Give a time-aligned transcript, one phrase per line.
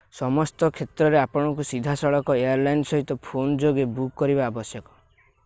[0.19, 4.99] ସମସ୍ତ କ୍ଷେତ୍ରରେ ଆପଣଙ୍କୁ ସିଧାସଳଖ ଏୟାରଲାଇନ୍ ସହିତ ଫୋନ୍ ଯୋଗେ ବୁକ୍ କରିବା ଆବଶ୍ୟକ